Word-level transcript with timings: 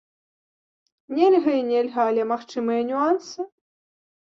Нельга 1.19 1.53
і 1.61 1.67
нельга, 1.71 2.01
але 2.13 2.23
магчымыя 2.35 2.79
нюансы! 2.93 3.41